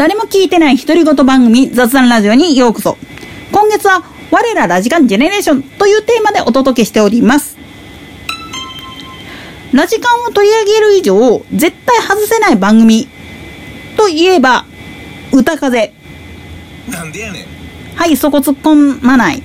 [0.00, 2.96] 誰も聞いてない独り言番組雑談ラジオにようこそ。
[3.52, 7.58] 今月は我らラジカンジェネレーションというテーマでお届けしております。
[9.74, 13.08] ラジカンを取り上げる以上、絶対外せない番組
[13.98, 14.64] といえば、
[15.34, 15.92] 歌風。
[16.88, 17.44] なんでやねん。
[17.94, 19.42] はい、そこ突っ込まない。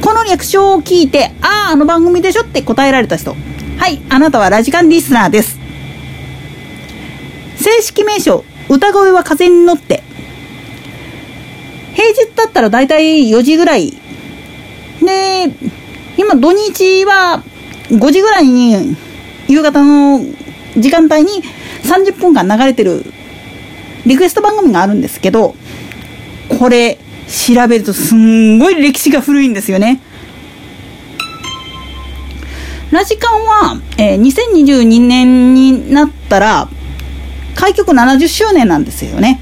[0.00, 3.34] この略称を聞いて、ああ、あの番組でしょって答えられた人。
[3.78, 5.58] はい、あなたはラジカンリスナーです。
[7.56, 10.02] 正式名称、歌声は風に乗って。
[11.94, 13.92] 平日だったらだいたい4時ぐらい。
[15.02, 15.52] で、
[16.16, 17.42] 今土日は
[17.90, 18.96] 5時ぐらいに、
[19.48, 20.20] 夕方の
[20.76, 21.42] 時間帯に
[21.82, 23.04] 30分間流れてる
[24.06, 25.54] リクエスト番組があるんですけど、
[26.58, 30.00] これ、調べるとすんごい歴史が古いんですよね。
[32.90, 36.68] ラジカンは、えー2022年になったら、
[37.54, 39.40] 開局70周年なんですよね。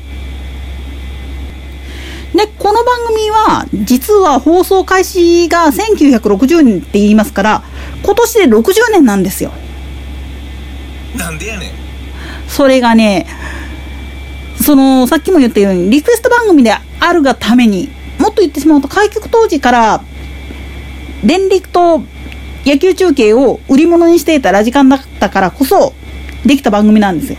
[2.34, 7.62] で、この番組は、実は放送開始が1960年って言いますから、
[8.02, 9.52] 今年で60年なんですよ。
[11.16, 11.70] なんでやねん。
[12.48, 13.26] それがね、
[14.62, 20.04] その、さっきも言ったように、リクエスト番組であるがために、もっと言ってしまうと、開局当時から、
[21.24, 22.02] 電力と
[22.64, 25.92] 野球中継を売り物にしていたラジカンだったからこそ、
[26.46, 27.38] できた番組なんですよ。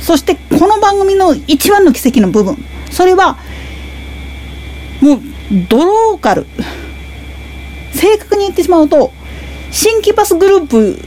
[0.00, 2.56] そして、この番組の一番の奇跡の部分、
[2.90, 3.38] それは、
[5.00, 5.20] もう、
[5.68, 6.46] ドローカル。
[7.92, 9.12] 正確に言ってしまうと、
[9.70, 10.98] 新規バスグループ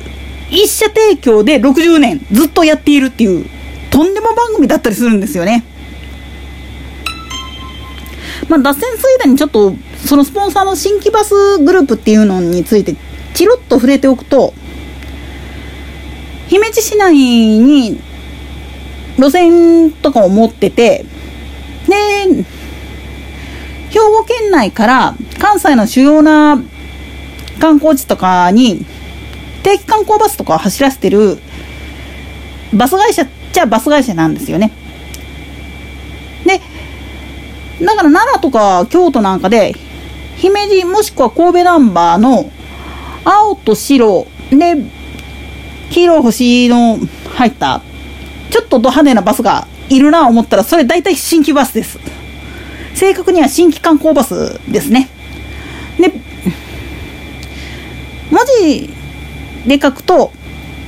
[0.52, 3.46] 一社提供で60年ずっとやっているっていう、
[3.92, 5.64] とんでも番組だったりするんですよね。
[8.48, 12.96] まあ、脱線ついでにちょっと、そのスポンサーの新規バスグループっていうのについて、
[13.34, 14.54] チロッと触れておくと、
[16.48, 18.02] 姫路市内に
[19.20, 21.06] 路線とかを持ってて、
[21.88, 22.46] で、
[23.90, 26.62] 兵庫県内から関西の主要な
[27.60, 28.86] 観光地とかに
[29.64, 31.38] 定期観光バスとかを走らせてる
[32.74, 34.72] バス会社っちゃバス会社なんですよね。
[36.46, 36.62] で、
[37.86, 39.76] だから奈良とか京都なんかで、
[40.38, 42.50] 姫路もしくは神戸ナンバーの
[43.26, 44.78] 青と白で
[45.90, 46.98] 黄色星の
[47.36, 47.82] 入った
[48.50, 52.00] ちょっとド派手なバスがいるな思ったらそれ大体新規バスです。
[52.96, 55.10] 正確には新規観光バスですね。
[56.00, 56.12] で、
[58.30, 58.90] 文字
[59.68, 60.32] で書くと、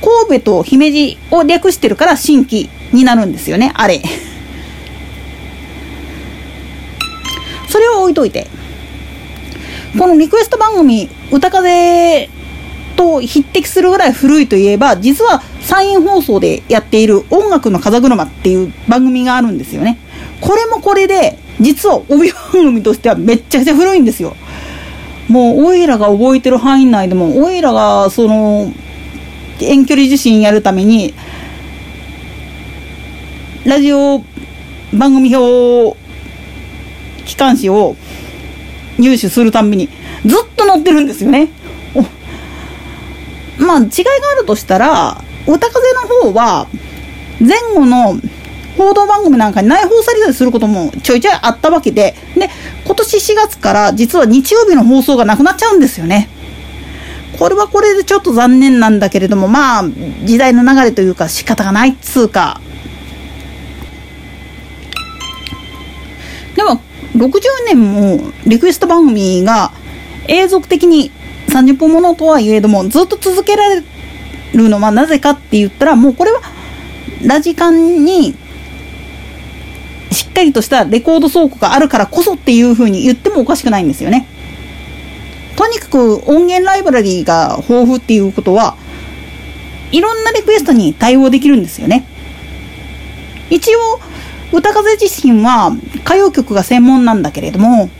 [0.02, 4.02] 神戸と姫路を略してるから新規になるんですよね、あれ。
[7.68, 8.46] それを置いといて。
[9.98, 12.28] このリクエスト番組、歌風
[12.96, 19.98] と匹敵するぐらい古いといえば、実は山陰放送でやっている音楽の風車っていう番組があるんですよね。
[20.40, 24.36] これもこれで、実は帯番組としてはめっちゃくちゃ古いんですよ。
[25.28, 28.72] もう、おいらが覚えてる範囲内でも、おいらが、その、
[29.60, 31.14] 遠距離受信やるために、
[33.64, 34.24] ラジオ
[34.92, 35.96] 番組表、
[37.24, 37.96] 機関誌を
[38.98, 39.88] 入手するたびに、
[40.26, 41.48] ずっと載ってるんですよね。
[43.58, 46.68] まあ、違いがあるとしたら、歌風の方は、
[47.40, 48.18] 前後の
[48.76, 52.48] 報道番組なんかに内包されたりすることもちょいちょいあったわけで、で、
[52.84, 56.28] 今年4月から実は日曜日の放送がなくなっちゃうんですよね。
[57.38, 59.84] これはこれでちょっと残念なんだけれども、まあ、
[60.24, 62.60] 時代の流れというか仕方がないっつうか。
[66.54, 66.80] でも、
[67.16, 69.72] 60年もリクエスト番組が
[70.28, 71.10] 永続的に
[71.48, 73.82] 30分ものとはいえども、ずっと続けられ
[74.52, 76.40] るのはなぜかって言ったら、もうこれは
[77.24, 78.34] ラジカンに
[80.10, 84.26] しっかりとしたレコード倉庫があるからこそっていう風に言ってもおかしくないんですよね。
[85.56, 88.76] とにかく音源ライブラリーが豊富っていうことは、
[89.90, 92.06] いろんなリクエストに対応できるんですよね。
[93.50, 94.00] 一応、
[94.52, 95.72] 歌風自身は
[96.04, 97.90] 歌謡曲が専門なんだけれども、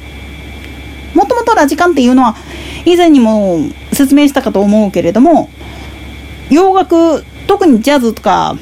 [1.14, 2.36] もともとラジカンっていうのは、
[2.84, 3.60] 以前にも
[3.92, 5.50] 説明したかと思うけれども、
[6.50, 8.56] 洋楽、特にジャズとか、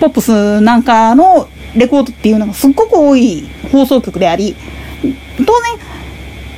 [0.00, 4.56] ポップスなんかのレコードっていうのがすっごく多い放送局であり、
[5.38, 5.46] 当然、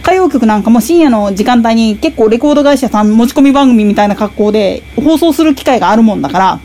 [0.03, 6.61] 歌謡曲なんかも深夜の時間帯に結構レコード会社さん持ち込み番組みたいな格好で放送する機会があるもんだから、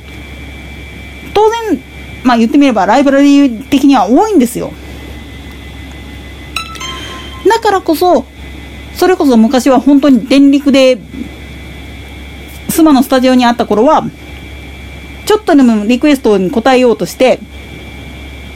[1.33, 1.81] 当然、
[2.23, 4.71] まあ言ってみればライブラリー的には多いんですよ。
[7.47, 8.25] だからこそ、
[8.95, 10.97] それこそ昔は本当に電力で、
[12.73, 14.03] スマのスタジオにあった頃は、
[15.27, 17.39] ちょっとでもリクエストに応えようとして、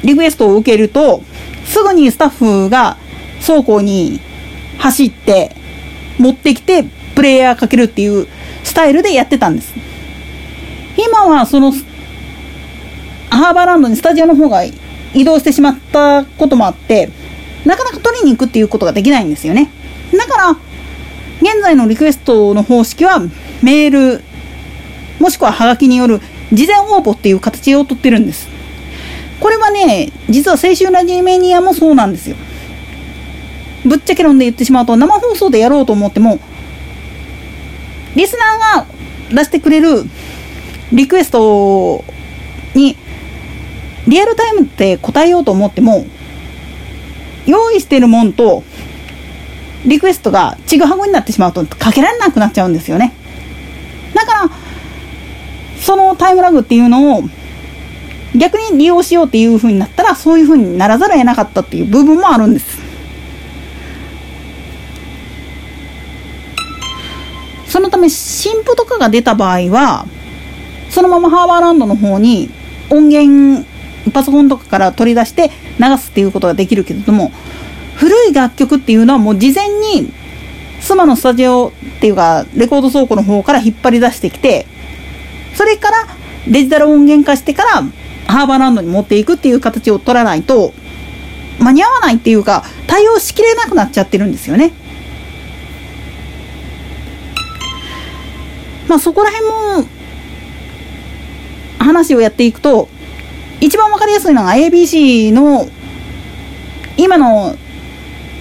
[0.03, 1.21] リクエストを受けると、
[1.65, 2.97] すぐにスタッフが
[3.45, 4.19] 倉庫に
[4.79, 5.55] 走って
[6.17, 8.27] 持ってきてプレイヤーかけるっていう
[8.63, 9.75] スタイルでやってたんです。
[10.97, 11.71] 今はその
[13.29, 17.11] ハーバーランドにスタジオの方が移動してしまったこともあって、
[17.65, 19.69] なかなか取りに行くっていうことができないんですよね。
[20.11, 20.49] だから、
[21.39, 23.21] 現在のリクエストの方式は
[23.61, 24.23] メール、
[25.19, 26.21] もしくはハガキによる
[26.53, 28.47] 事前応募っていう形をとってるんです。
[29.39, 32.35] これはね、実は青春ラジメニアもそうなんですよ。
[33.85, 36.39] ぶっちゃけ論で言ってしまうと、生放送でやろうと思っても、
[38.15, 38.85] リスナーが
[39.29, 40.05] 出してくれる
[40.91, 42.03] リクエスト
[42.73, 42.95] に
[44.07, 46.05] リアルタイムって答えようと思っても、
[47.45, 48.63] 用意してるもんと、
[49.85, 53.13] リクエストがちぐはぐになってしまうとかけられなくなっちゃうんですよね。
[55.87, 57.23] そのタイムラグっていうのを
[58.35, 62.77] 逆に利用しようっていう風になったら、そういう風にならざるを得なかったっていう部分もあるんです。
[67.67, 70.05] そのため、新譜とかが出た場合は、
[70.89, 72.49] そのままハーバーランドの方に
[72.89, 73.65] 音源、
[74.11, 77.31] パソコンとかから取り出して流すっていうことができるけれども、
[77.95, 80.11] 古い楽曲っていうのはもう事前に、
[80.81, 84.67] スマのスタジオっていうか、レコード倉庫の方から引っ張り出してきて、
[85.57, 86.07] それから
[86.47, 87.83] デジタル音源化してから
[88.27, 90.71] ハーバーランドに持っていくっていう形を取らないと、
[91.59, 94.71] 間に合わないっていうか、対応しきれなくなっちゃってるんですよね。
[98.87, 99.49] まあそこら辺
[99.81, 99.87] も、
[101.79, 102.87] 話をやっていくと、
[103.59, 105.67] 一番わかりやすいのが ABC の、
[106.97, 107.55] 今の、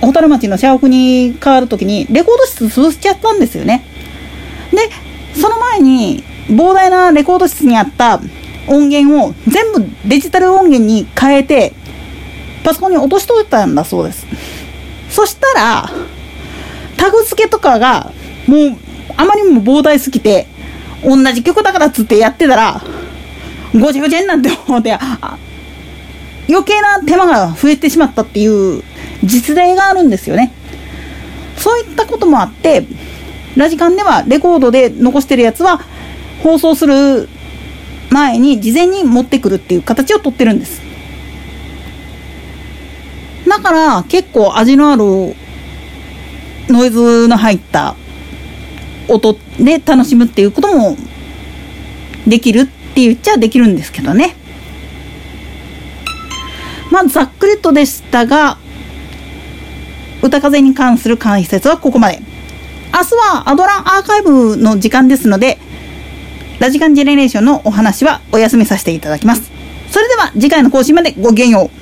[0.02, 3.86] 小樽町の社屋に変わるときに、レコード室潰しちゃったんですよね。
[4.70, 4.90] で、
[5.40, 8.20] その前に、膨大なレコード室にあった
[8.68, 11.72] 音源を全部デジタル音源に変えて、
[12.64, 14.26] パソコンに落としといたんだそうです。
[15.08, 15.90] そしたら、
[16.96, 18.12] タグ付けとかが、
[18.46, 18.76] もう、
[19.16, 20.46] あまりにも膨大すぎて、
[21.04, 22.82] 同じ曲だからっつってやってたら、
[23.74, 24.98] ごちゃごちゃになって思って、
[26.48, 28.82] 余計な手間が増えてしまったっていう
[29.22, 30.52] 実例があるんですよね。
[31.56, 32.84] そういったこともあって、
[33.56, 35.80] ラジカンではレコードで残してるやつは
[36.42, 37.28] 放送する
[38.10, 40.80] 前に事前に持ってくるっていう形をとってるんです。
[43.48, 45.34] だから結構味のある
[46.68, 47.96] ノイズの入った
[49.08, 50.96] 音で楽しむっていうことも
[52.26, 54.34] できるって言っちゃできるんですけどね。
[56.90, 58.58] まあざっくりとでしたが、
[60.22, 62.20] 歌風に関する解説はここまで。
[62.92, 65.58] 明日はアドランアーカイブの時間ですので、
[66.58, 69.50] ラジカンジェネレーションのお話はお休みさせていただきます。
[69.90, 71.75] それでは次回の更新までごきげんよう。